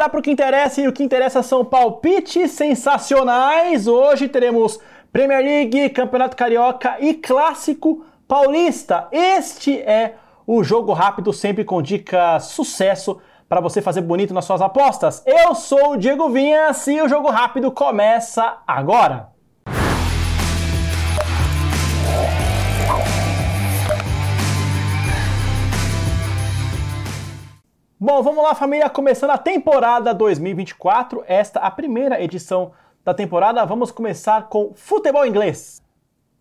Bora 0.00 0.08
pro 0.08 0.22
que 0.22 0.30
interessa 0.30 0.80
e 0.80 0.88
o 0.88 0.94
que 0.94 1.02
interessa 1.04 1.42
são 1.42 1.62
palpites 1.62 2.52
sensacionais. 2.52 3.86
Hoje 3.86 4.28
teremos 4.28 4.80
Premier 5.12 5.44
League, 5.44 5.90
Campeonato 5.90 6.38
Carioca 6.38 6.96
e 7.00 7.12
Clássico 7.12 8.02
Paulista. 8.26 9.08
Este 9.12 9.78
é 9.78 10.14
o 10.46 10.64
jogo 10.64 10.94
rápido, 10.94 11.34
sempre 11.34 11.66
com 11.66 11.82
dica 11.82 12.40
sucesso 12.40 13.20
para 13.46 13.60
você 13.60 13.82
fazer 13.82 14.00
bonito 14.00 14.32
nas 14.32 14.46
suas 14.46 14.62
apostas. 14.62 15.22
Eu 15.26 15.54
sou 15.54 15.90
o 15.90 15.96
Diego 15.98 16.30
Vinhas 16.30 16.86
e 16.86 17.02
o 17.02 17.06
jogo 17.06 17.28
rápido 17.28 17.70
começa 17.70 18.56
agora. 18.66 19.28
Bom, 28.12 28.24
vamos 28.24 28.42
lá, 28.42 28.56
família, 28.56 28.90
começando 28.90 29.30
a 29.30 29.38
temporada 29.38 30.12
2024, 30.12 31.22
esta 31.28 31.60
a 31.60 31.70
primeira 31.70 32.20
edição 32.20 32.72
da 33.04 33.14
temporada. 33.14 33.64
Vamos 33.64 33.92
começar 33.92 34.48
com 34.48 34.72
futebol 34.74 35.24
inglês. 35.24 35.80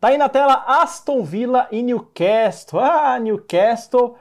Tá 0.00 0.08
aí 0.08 0.16
na 0.16 0.30
tela 0.30 0.64
Aston 0.66 1.22
Villa 1.22 1.68
e 1.70 1.82
Newcastle. 1.82 2.80
Ah, 2.80 3.18
Newcastle 3.18 4.16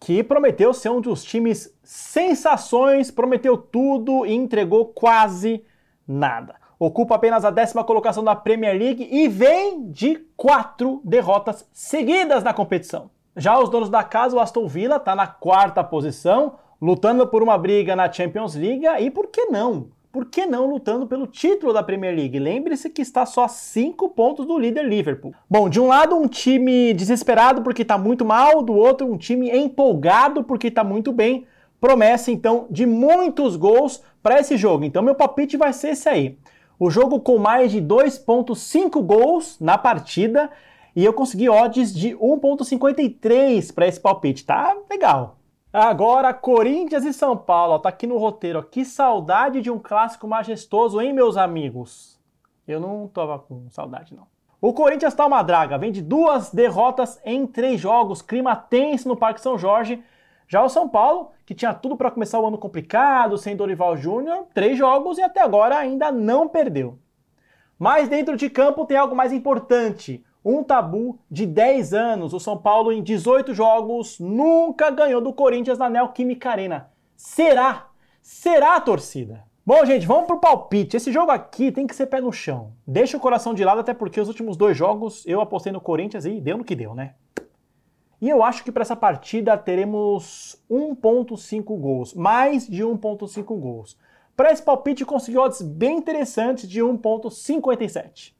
que 0.00 0.24
prometeu 0.24 0.74
ser 0.74 0.88
um 0.88 1.00
dos 1.00 1.22
times 1.22 1.72
sensações, 1.84 3.12
prometeu 3.12 3.56
tudo 3.56 4.26
e 4.26 4.34
entregou 4.34 4.86
quase 4.86 5.64
nada. 6.04 6.56
Ocupa 6.80 7.14
apenas 7.14 7.44
a 7.44 7.50
décima 7.52 7.84
colocação 7.84 8.24
da 8.24 8.34
Premier 8.34 8.76
League 8.76 9.08
e 9.08 9.28
vem 9.28 9.88
de 9.92 10.16
quatro 10.36 11.00
derrotas 11.04 11.64
seguidas 11.72 12.42
na 12.42 12.52
competição. 12.52 13.08
Já 13.36 13.56
os 13.56 13.70
donos 13.70 13.88
da 13.88 14.02
casa, 14.02 14.34
o 14.34 14.40
Aston 14.40 14.66
Villa, 14.66 14.96
está 14.96 15.14
na 15.14 15.28
quarta 15.28 15.84
posição, 15.84 16.56
lutando 16.80 17.26
por 17.26 17.42
uma 17.42 17.58
briga 17.58 17.96
na 17.96 18.10
Champions 18.10 18.54
League 18.54 18.86
e 19.00 19.10
por 19.10 19.28
que 19.28 19.46
não? 19.46 19.88
Por 20.10 20.24
que 20.24 20.46
não 20.46 20.66
lutando 20.66 21.06
pelo 21.06 21.26
título 21.26 21.72
da 21.72 21.82
Premier 21.82 22.14
League? 22.14 22.38
Lembre-se 22.38 22.88
que 22.88 23.02
está 23.02 23.26
só 23.26 23.44
a 23.44 23.48
5 23.48 24.08
pontos 24.10 24.46
do 24.46 24.58
líder 24.58 24.86
Liverpool. 24.86 25.34
Bom, 25.48 25.68
de 25.68 25.78
um 25.78 25.86
lado 25.86 26.16
um 26.16 26.26
time 26.26 26.94
desesperado 26.94 27.62
porque 27.62 27.82
está 27.82 27.98
muito 27.98 28.24
mal, 28.24 28.62
do 28.62 28.72
outro 28.72 29.06
um 29.06 29.18
time 29.18 29.50
empolgado 29.50 30.42
porque 30.42 30.68
está 30.68 30.82
muito 30.82 31.12
bem. 31.12 31.46
Promessa 31.80 32.30
então 32.30 32.66
de 32.70 32.86
muitos 32.86 33.54
gols 33.54 34.02
para 34.22 34.40
esse 34.40 34.56
jogo. 34.56 34.84
Então 34.84 35.02
meu 35.02 35.14
palpite 35.14 35.56
vai 35.56 35.72
ser 35.72 35.90
esse 35.90 36.08
aí. 36.08 36.38
O 36.78 36.90
jogo 36.90 37.20
com 37.20 37.38
mais 37.38 37.70
de 37.70 37.82
2.5 37.82 39.02
gols 39.02 39.58
na 39.60 39.76
partida 39.76 40.50
e 40.96 41.04
eu 41.04 41.12
consegui 41.12 41.48
odds 41.48 41.94
de 41.94 42.16
1.53 42.16 43.74
para 43.74 43.86
esse 43.86 44.00
palpite. 44.00 44.44
Tá 44.44 44.76
legal. 44.90 45.37
Agora, 45.70 46.32
Corinthians 46.32 47.04
e 47.04 47.12
São 47.12 47.36
Paulo, 47.36 47.78
tá 47.78 47.90
aqui 47.90 48.06
no 48.06 48.16
roteiro. 48.16 48.62
Que 48.62 48.86
saudade 48.86 49.60
de 49.60 49.70
um 49.70 49.78
clássico 49.78 50.26
majestoso, 50.26 50.98
hein, 50.98 51.12
meus 51.12 51.36
amigos? 51.36 52.18
Eu 52.66 52.80
não 52.80 53.06
tava 53.06 53.38
com 53.38 53.68
saudade, 53.68 54.14
não. 54.14 54.26
O 54.62 54.72
Corinthians 54.72 55.14
tá 55.14 55.26
uma 55.26 55.42
draga, 55.42 55.76
vem 55.76 55.92
de 55.92 56.00
duas 56.00 56.50
derrotas 56.50 57.20
em 57.22 57.46
três 57.46 57.78
jogos, 57.78 58.22
clima 58.22 58.56
tenso 58.56 59.08
no 59.08 59.16
Parque 59.16 59.42
São 59.42 59.58
Jorge. 59.58 60.02
Já 60.48 60.62
o 60.62 60.70
São 60.70 60.88
Paulo, 60.88 61.32
que 61.44 61.54
tinha 61.54 61.74
tudo 61.74 61.96
para 61.98 62.10
começar 62.10 62.40
o 62.40 62.46
ano 62.46 62.56
complicado, 62.56 63.36
sem 63.36 63.54
Dorival 63.54 63.94
Júnior, 63.96 64.46
três 64.54 64.76
jogos 64.76 65.18
e 65.18 65.22
até 65.22 65.42
agora 65.42 65.76
ainda 65.76 66.10
não 66.10 66.48
perdeu. 66.48 66.98
Mas 67.78 68.08
dentro 68.08 68.36
de 68.36 68.48
campo 68.48 68.86
tem 68.86 68.96
algo 68.96 69.14
mais 69.14 69.32
importante 69.34 70.24
um 70.48 70.64
tabu 70.64 71.18
de 71.30 71.44
10 71.44 71.92
anos. 71.92 72.32
O 72.32 72.40
São 72.40 72.56
Paulo, 72.56 72.90
em 72.90 73.02
18 73.02 73.52
jogos, 73.52 74.18
nunca 74.18 74.90
ganhou 74.90 75.20
do 75.20 75.32
Corinthians 75.32 75.78
na 75.78 75.90
Neoquímica 75.90 76.50
Arena. 76.50 76.90
Será? 77.14 77.88
Será 78.22 78.76
a 78.76 78.80
torcida? 78.80 79.44
Bom, 79.64 79.84
gente, 79.84 80.06
vamos 80.06 80.26
pro 80.26 80.40
palpite. 80.40 80.96
Esse 80.96 81.12
jogo 81.12 81.30
aqui 81.30 81.70
tem 81.70 81.86
que 81.86 81.94
ser 81.94 82.06
pé 82.06 82.22
no 82.22 82.32
chão. 82.32 82.72
Deixa 82.86 83.18
o 83.18 83.20
coração 83.20 83.52
de 83.52 83.62
lado, 83.62 83.82
até 83.82 83.92
porque 83.92 84.18
os 84.18 84.28
últimos 84.28 84.56
dois 84.56 84.74
jogos 84.74 85.22
eu 85.26 85.42
apostei 85.42 85.70
no 85.70 85.82
Corinthians 85.82 86.24
e 86.24 86.40
deu 86.40 86.56
no 86.56 86.64
que 86.64 86.74
deu, 86.74 86.94
né? 86.94 87.12
E 88.18 88.28
eu 88.28 88.42
acho 88.42 88.64
que 88.64 88.72
para 88.72 88.82
essa 88.82 88.96
partida 88.96 89.56
teremos 89.58 90.58
1.5 90.70 91.64
gols, 91.78 92.14
mais 92.14 92.66
de 92.66 92.82
1.5 92.82 93.44
gols. 93.60 93.98
Para 94.34 94.50
esse 94.50 94.62
palpite 94.62 95.04
consegui 95.04 95.36
odds 95.36 95.60
bem 95.60 95.98
interessantes 95.98 96.66
de 96.66 96.80
1.57. 96.80 98.37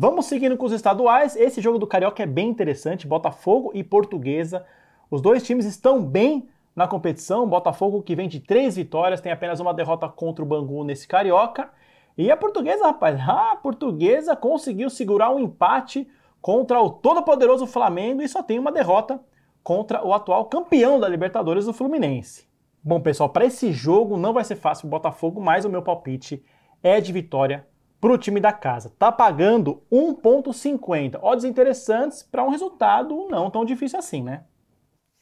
Vamos 0.00 0.26
seguindo 0.26 0.56
com 0.56 0.64
os 0.64 0.70
estaduais. 0.70 1.34
Esse 1.34 1.60
jogo 1.60 1.76
do 1.76 1.84
Carioca 1.84 2.22
é 2.22 2.26
bem 2.26 2.48
interessante. 2.48 3.04
Botafogo 3.04 3.72
e 3.74 3.82
Portuguesa. 3.82 4.64
Os 5.10 5.20
dois 5.20 5.42
times 5.42 5.66
estão 5.66 6.00
bem 6.00 6.48
na 6.76 6.86
competição. 6.86 7.48
Botafogo 7.48 8.00
que 8.00 8.14
vem 8.14 8.28
de 8.28 8.38
três 8.38 8.76
vitórias, 8.76 9.20
tem 9.20 9.32
apenas 9.32 9.58
uma 9.58 9.74
derrota 9.74 10.08
contra 10.08 10.44
o 10.44 10.46
Bangu 10.46 10.84
nesse 10.84 11.08
Carioca. 11.08 11.68
E 12.16 12.30
a 12.30 12.36
Portuguesa, 12.36 12.84
rapaz, 12.84 13.18
a 13.28 13.56
Portuguesa 13.56 14.36
conseguiu 14.36 14.88
segurar 14.88 15.30
um 15.30 15.40
empate 15.40 16.08
contra 16.40 16.80
o 16.80 16.90
todo-poderoso 16.90 17.66
Flamengo 17.66 18.22
e 18.22 18.28
só 18.28 18.40
tem 18.40 18.56
uma 18.56 18.70
derrota 18.70 19.20
contra 19.64 20.06
o 20.06 20.14
atual 20.14 20.44
campeão 20.44 21.00
da 21.00 21.08
Libertadores, 21.08 21.66
o 21.66 21.72
Fluminense. 21.72 22.46
Bom, 22.84 23.00
pessoal, 23.00 23.30
para 23.30 23.46
esse 23.46 23.72
jogo 23.72 24.16
não 24.16 24.32
vai 24.32 24.44
ser 24.44 24.54
fácil 24.54 24.86
o 24.86 24.90
Botafogo, 24.90 25.40
mas 25.40 25.64
o 25.64 25.68
meu 25.68 25.82
palpite 25.82 26.40
é 26.84 27.00
de 27.00 27.12
vitória 27.12 27.66
para 28.00 28.12
o 28.12 28.18
time 28.18 28.40
da 28.40 28.52
casa. 28.52 28.92
Tá 28.98 29.10
pagando 29.10 29.82
1,50. 29.92 31.18
Odds 31.22 31.44
interessantes 31.44 32.22
para 32.22 32.44
um 32.44 32.50
resultado 32.50 33.26
não 33.30 33.50
tão 33.50 33.64
difícil 33.64 33.98
assim, 33.98 34.22
né? 34.22 34.44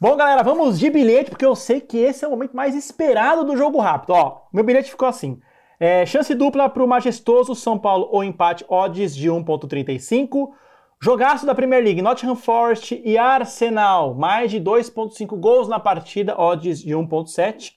Bom, 0.00 0.16
galera, 0.16 0.42
vamos 0.42 0.78
de 0.78 0.90
bilhete, 0.90 1.30
porque 1.30 1.46
eu 1.46 1.54
sei 1.54 1.80
que 1.80 1.96
esse 1.96 2.24
é 2.24 2.28
o 2.28 2.30
momento 2.30 2.56
mais 2.56 2.74
esperado 2.74 3.44
do 3.44 3.56
jogo 3.56 3.78
rápido. 3.78 4.10
Ó, 4.10 4.42
meu 4.52 4.64
bilhete 4.64 4.90
ficou 4.90 5.08
assim. 5.08 5.40
É, 5.78 6.04
chance 6.04 6.34
dupla 6.34 6.68
para 6.68 6.82
o 6.82 6.88
majestoso 6.88 7.54
São 7.54 7.78
Paulo 7.78 8.08
ou 8.10 8.22
empate, 8.22 8.64
odds 8.68 9.14
de 9.14 9.30
1,35. 9.30 10.50
Jogaço 11.00 11.46
da 11.46 11.54
Premier 11.54 11.82
League, 11.82 12.02
Nottingham 12.02 12.36
Forest 12.36 13.00
e 13.04 13.18
Arsenal, 13.18 14.14
mais 14.14 14.50
de 14.50 14.60
2,5 14.60 15.38
gols 15.38 15.68
na 15.68 15.78
partida, 15.78 16.38
odds 16.38 16.80
de 16.80 16.94
1,7. 16.94 17.72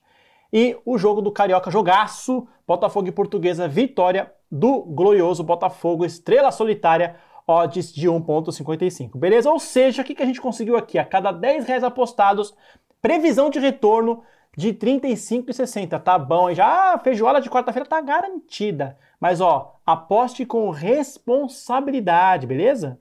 E 0.52 0.78
o 0.86 0.98
jogo 0.98 1.22
do 1.22 1.32
Carioca, 1.32 1.70
jogaço, 1.70 2.48
Botafogo 2.66 3.08
e 3.08 3.12
Portuguesa, 3.12 3.68
vitória 3.68 4.32
do 4.52 4.82
glorioso 4.82 5.44
Botafogo, 5.44 6.06
estrela 6.06 6.52
solitária, 6.52 7.16
odds 7.48 7.94
de 7.94 8.08
1,55. 8.08 9.18
Beleza? 9.18 9.50
Ou 9.50 9.60
seja, 9.60 10.02
o 10.02 10.06
que 10.06 10.22
a 10.22 10.26
gente 10.26 10.42
conseguiu 10.42 10.76
aqui? 10.78 10.98
A 10.98 11.06
cada 11.06 11.32
10 11.32 11.66
reais 11.66 11.84
apostados, 11.84 12.54
previsão 13.02 13.50
de 13.50 13.60
retorno 13.60 14.24
de 14.56 14.74
35,60. 14.74 16.02
Tá 16.02 16.18
bom, 16.18 16.54
já 16.54 16.94
a 16.94 17.00
feijoada 17.00 17.40
de 17.40 17.50
quarta-feira 17.50 17.88
tá 17.88 18.02
garantida. 18.02 18.98
Mas 19.20 19.40
ó, 19.40 19.80
aposte 19.86 20.46
com 20.46 20.70
responsabilidade, 20.70 22.48
beleza? 22.48 23.00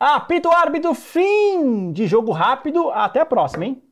Apito 0.00 0.50
árbitro, 0.50 0.94
fim 0.94 1.92
de 1.92 2.06
jogo 2.06 2.32
rápido. 2.32 2.90
Até 2.90 3.20
a 3.20 3.26
próxima, 3.26 3.66
hein? 3.66 3.82